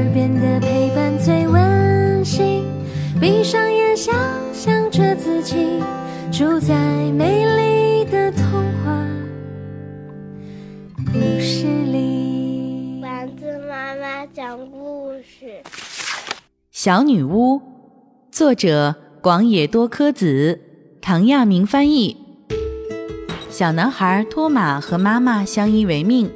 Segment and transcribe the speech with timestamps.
[0.00, 2.64] 耳边的陪伴最温馨。
[3.20, 4.14] 闭上眼，想
[4.50, 5.78] 象着自己
[6.32, 6.74] 住在
[7.12, 8.44] 美丽的童
[8.82, 9.06] 话
[11.12, 12.98] 故事里。
[13.02, 15.60] 丸子妈妈讲故事。
[16.72, 17.60] 小女巫，
[18.32, 20.60] 作者广野多科子，
[21.02, 22.16] 唐亚明翻译。
[23.50, 26.30] 小男孩托马和妈妈相依为命，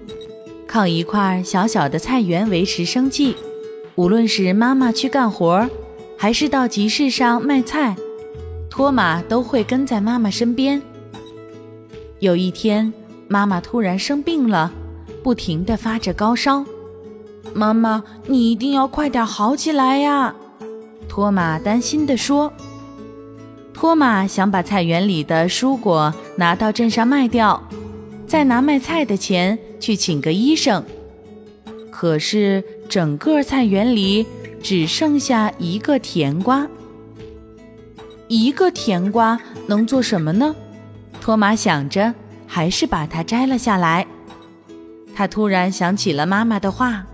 [0.67, 3.35] 靠一块小小的菜园维持生计。
[3.97, 5.69] 无论是妈妈去干活，
[6.19, 7.95] 还是到集市上卖菜，
[8.69, 10.83] 托马都会跟在妈妈身边。
[12.19, 12.93] 有一天，
[13.29, 14.73] 妈妈突然生病了，
[15.23, 16.65] 不停地发着高烧。
[17.55, 20.35] 妈妈，你一定要快点好起来呀！
[21.09, 22.53] 托马担心地说。
[23.73, 27.63] 托马想把菜园里的蔬果拿到镇上卖掉，
[28.27, 30.83] 再拿卖菜的钱去请个医生。
[32.05, 34.27] 可是整个菜园里
[34.63, 36.69] 只剩下一个甜瓜。
[38.29, 40.55] 一个甜瓜能做什么呢？
[41.19, 42.13] 托马想着，
[42.47, 44.07] 还是把它摘了下来。
[45.15, 47.07] 他突然想起了妈妈的话。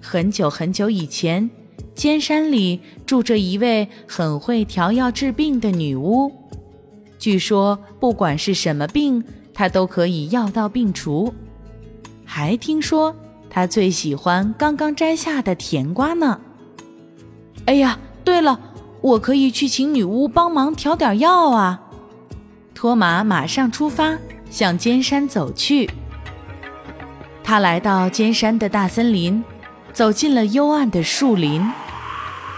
[0.00, 1.50] 很久很久以前，
[1.94, 6.32] 尖山里住着一位很会调药治病的女巫。
[7.18, 11.34] 据说，不管是什么病，她都可以药到病除。
[12.24, 13.14] 还听说，
[13.50, 16.40] 他最喜欢刚刚摘下的甜瓜呢。
[17.66, 18.58] 哎呀，对了，
[19.02, 21.82] 我可以去请女巫帮忙调点药啊！
[22.74, 24.16] 托马马上出发，
[24.48, 25.90] 向尖山走去。
[27.42, 29.44] 他来到尖山的大森林。
[29.92, 31.68] 走进了幽暗的树林，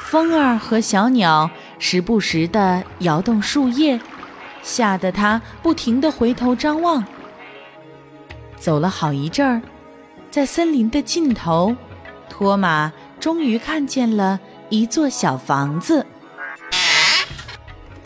[0.04, 3.98] 风儿和小鸟时不时地摇动树叶，
[4.62, 7.02] 吓得他不停地回头张望。
[8.58, 9.62] 走了好一阵儿，
[10.32, 11.76] 在森林的尽头，
[12.26, 16.06] 托马终于看见了一座小房子。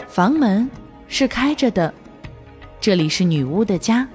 [0.09, 0.69] 房门
[1.07, 1.95] 是开着的，
[2.81, 4.09] 这里是女巫的家。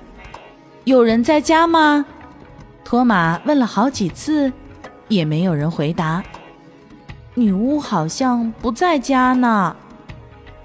[0.84, 2.06] 有人在家吗？
[2.84, 4.52] 托马问了好几次。
[5.08, 6.24] 也没有人回答。
[7.34, 9.76] 女巫好像不在家呢。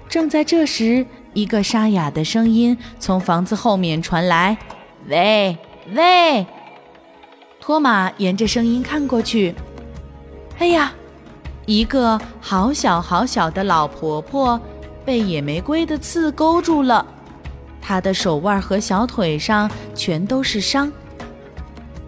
[0.09, 4.57] 正在这时，一个沙哑的声音从房子后面传来
[5.07, 5.57] ：“喂，
[5.93, 6.45] 喂！”
[7.67, 9.53] 托马沿着声音看过去，
[10.57, 10.93] 哎呀，
[11.65, 14.57] 一个好小好小的老婆婆
[15.03, 17.05] 被野玫瑰的刺勾住了，
[17.81, 20.89] 她的手腕和小腿上全都是伤。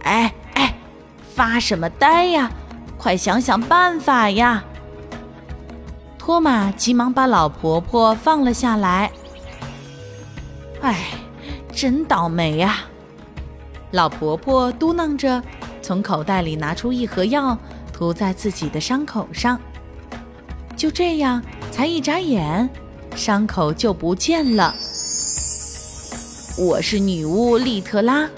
[0.04, 0.74] 哎哎。
[1.36, 2.50] 发什么呆呀！
[2.98, 4.64] 快想想办法呀！
[6.18, 9.12] 托马急忙把老婆婆放了下来。
[10.80, 11.08] 哎，
[11.74, 12.86] 真倒霉呀！
[13.92, 15.42] 老婆婆嘟囔着，
[15.82, 17.58] 从口袋里拿出一盒药，
[17.92, 19.60] 涂在自己的伤口上。
[20.76, 21.42] 就这样，
[21.72, 22.70] 才一眨眼，
[23.16, 24.74] 伤口就不见了。
[26.58, 28.30] 我是女巫利特拉。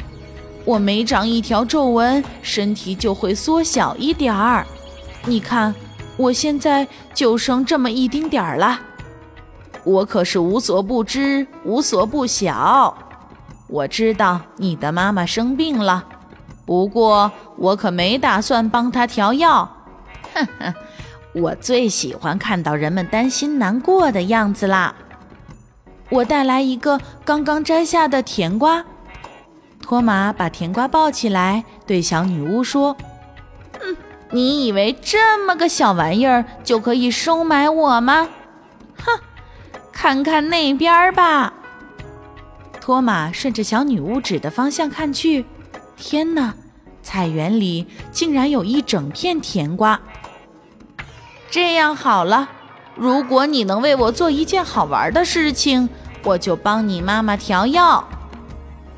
[0.63, 4.65] 我每长一条皱纹，身体就会缩小一点儿。
[5.25, 5.75] 你看，
[6.17, 8.79] 我现在就剩这么一丁点儿了。
[9.83, 12.95] 我可是无所不知，无所不晓。
[13.71, 16.03] 我知道你的妈妈生病了，
[16.65, 19.77] 不过我可没打算帮她调药。
[20.33, 20.73] 哼哼，
[21.33, 24.93] 我最喜欢看到人们担心难过的样子啦。
[26.09, 28.83] 我带来一个刚刚摘下的甜瓜。
[29.81, 32.97] 托马把甜瓜抱起来，对小女巫说
[33.81, 33.95] ：“嗯，
[34.31, 38.27] 你以为这么个小玩意儿就可以收买我吗？
[38.97, 39.19] 哼，
[39.93, 41.53] 看看那边吧。”
[42.81, 45.45] 托马顺着小女巫指的方向看去，
[45.95, 46.55] 天哪，
[47.03, 50.01] 菜园里竟然有一整片甜瓜。
[51.51, 52.49] 这样好了，
[52.95, 55.87] 如果你能为我做一件好玩的事情，
[56.23, 58.03] 我就帮你妈妈调药。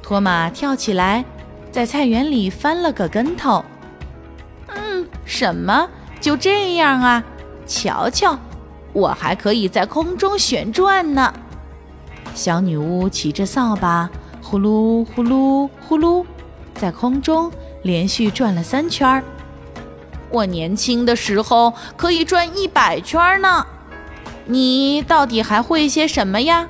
[0.02, 1.26] 托马跳起来，
[1.70, 3.66] 在菜园里翻了个跟头。
[4.68, 5.90] 嗯，什么？
[6.22, 7.22] 就这样啊？
[7.68, 8.40] 瞧瞧，
[8.94, 11.34] 我还可以在空中旋转呢！
[12.36, 14.10] 小女巫骑着扫把，
[14.42, 16.26] 呼噜呼噜呼噜，
[16.74, 17.52] 在空中
[17.84, 19.24] 连续转了三圈儿。
[20.30, 23.66] 我年轻的时候可以转一百圈呢。
[24.46, 26.68] 你到底还会些什么呀？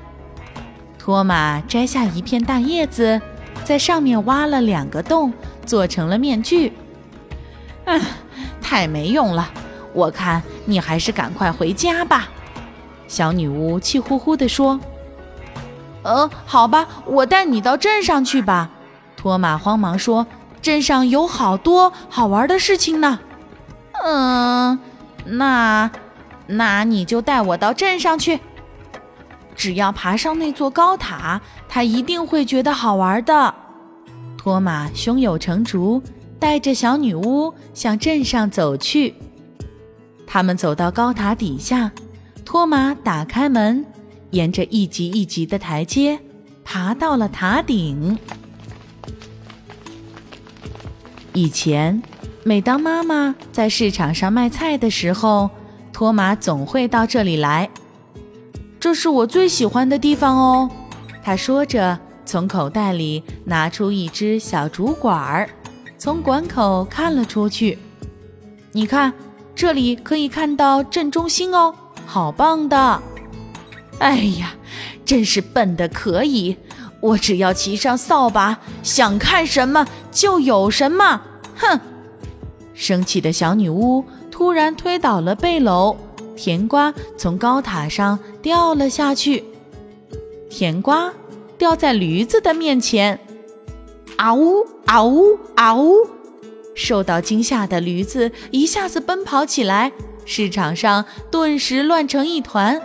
[1.00, 3.19] 托马摘下一片大叶子，
[3.63, 5.33] 在上面挖了两个洞，
[5.66, 6.74] 做成了面具。
[7.86, 8.00] 唉，
[8.62, 9.50] 太没用了！
[9.94, 12.30] 我看你还是赶快回家吧。”
[13.07, 14.80] 小女巫气呼呼地说。
[16.03, 18.69] “呃，好吧，我带你到镇上去吧。”
[19.15, 20.27] 托马慌忙说
[20.61, 23.19] ，“镇上有好多好玩的事情呢。
[24.03, 24.77] ”“嗯，
[25.25, 25.89] 那
[26.47, 28.39] 那你就带我到镇上去。
[29.55, 31.39] 只要爬上那座高塔，
[31.69, 33.53] 他一定会觉得好玩的。
[34.38, 36.01] 托马胸有成竹，
[36.38, 39.15] 带着小女巫向镇上走去。
[40.27, 41.91] 他们走到高塔底下，
[42.44, 43.85] 托马打开门，
[44.33, 46.19] 沿着一级一级的台阶，
[46.63, 48.18] 爬到了塔顶。
[51.33, 52.01] 以前，
[52.44, 55.51] 每当妈妈在市场上卖菜的时候，
[55.91, 57.69] 托马总会到这里来。
[58.80, 60.69] 这是我最喜欢的地方哦，
[61.24, 65.47] 他说着，从口袋里拿出一只小竹管儿，
[66.00, 67.77] 从管口看了出去。
[68.71, 69.13] 你看，
[69.53, 71.75] 这里可以看到镇中心哦，
[72.07, 73.00] 好棒的！
[74.00, 74.56] 哎呀，
[75.06, 76.57] 真是笨的可以，
[77.00, 81.22] 我只要骑上扫把，想看什么就有什么。
[81.56, 81.80] 哼！
[82.74, 85.95] 生气的小女巫突然推倒了背篓。
[86.36, 89.44] 甜瓜从高塔上掉了下去，
[90.50, 91.13] 甜瓜
[91.60, 93.19] 掉在驴子的面前，
[94.18, 95.94] 啊呜啊呜啊呜！
[96.74, 99.92] 受到惊吓的驴子一下子奔跑起来，
[100.25, 102.81] 市场上顿时乱成一团。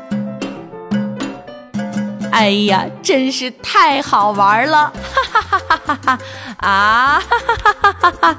[2.38, 4.93] 哎呀，真是太好玩了！
[5.12, 6.19] 哈哈哈哈哈哈！
[6.58, 8.38] 啊哈哈哈哈哈！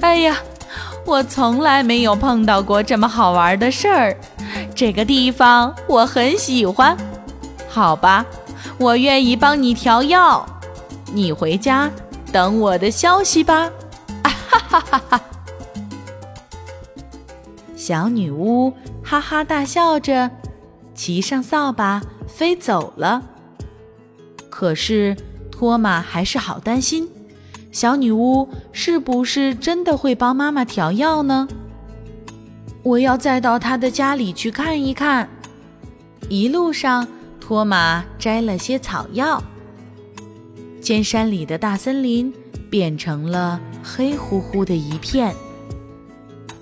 [0.00, 0.34] 哎呀！
[1.04, 4.16] 我从来没有碰到过这么好玩的事儿，
[4.74, 6.96] 这个地方我很喜欢。
[7.68, 8.24] 好吧，
[8.78, 10.46] 我愿意帮你调药，
[11.12, 11.90] 你回家
[12.32, 13.70] 等我的消息吧。
[14.22, 15.20] 啊哈哈哈哈！
[17.76, 18.72] 小女巫
[19.04, 20.30] 哈哈大笑着，
[20.94, 22.00] 骑上扫把
[22.38, 23.20] 飞走了。
[24.48, 25.16] 可是
[25.50, 27.08] 托马还是好担心。
[27.72, 31.48] 小女巫是不是真的会帮妈妈调药呢？
[32.84, 35.28] 我要再到她的家里去看一看。
[36.28, 37.08] 一路上，
[37.40, 39.42] 托马摘了些草药。
[40.80, 42.32] 尖山里的大森林
[42.70, 45.34] 变成了黑乎乎的一片。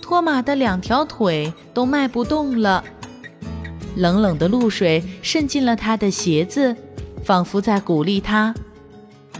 [0.00, 2.82] 托马的两条腿都迈不动了，
[3.96, 6.76] 冷冷的露水渗进了他的鞋子，
[7.24, 8.54] 仿佛在鼓励他：“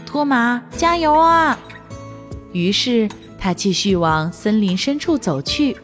[0.05, 1.59] 托马，加油啊！”
[2.53, 3.09] 于是
[3.39, 5.77] 他继续往森林深处走去。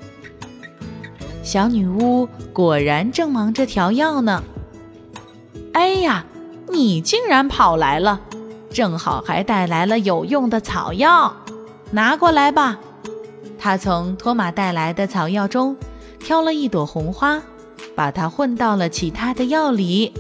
[1.43, 4.43] 小女巫果然正忙着调药呢。
[5.75, 6.25] 哎呀，
[6.71, 8.21] 你竟然跑来了，
[8.71, 11.37] 正好还带来了有用的草药，
[11.91, 12.79] 拿过来吧。
[13.59, 15.77] 他从托马带来的草药中
[16.19, 17.43] 挑了一朵红花，
[17.95, 20.13] 把它混到了其他的药里。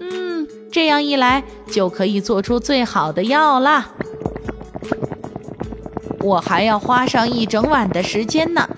[0.00, 3.90] 嗯，这样一来就可以做出最好的药啦。
[6.20, 8.68] 我还要花上一整晚的时间呢，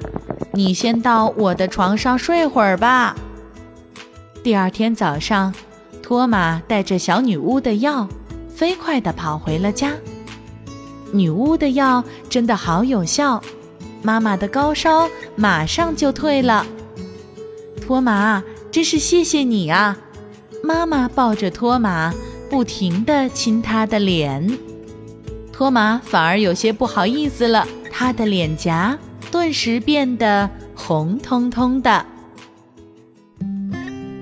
[0.52, 3.16] 你先到我的床上睡会儿吧。
[4.42, 5.52] 第二天早上，
[6.02, 8.08] 托马带着小女巫的药，
[8.48, 9.92] 飞快地跑回了家。
[11.12, 13.42] 女巫的药真的好有效，
[14.02, 16.64] 妈妈的高烧马上就退了。
[17.90, 19.98] 托马，真是谢谢你啊！
[20.62, 22.14] 妈妈抱着托马，
[22.48, 24.48] 不停地亲他的脸。
[25.52, 28.96] 托马反而有些不好意思了，他的脸颊
[29.32, 32.06] 顿时变得红彤彤的。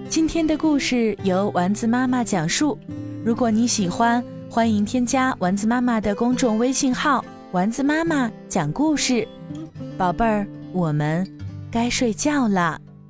[0.08, 2.78] 今天的故事由丸子妈妈讲述。
[3.22, 7.22] 如果你喜欢，欢迎添加丸子妈妈的公众微信号
[7.52, 9.28] “丸子妈妈讲故事”。
[9.98, 11.30] 宝贝儿，我们
[11.70, 12.80] 该睡觉了。